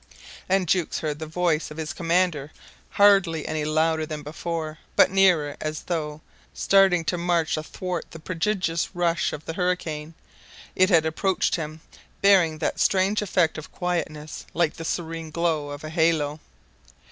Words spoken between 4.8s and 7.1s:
but nearer, as though, starting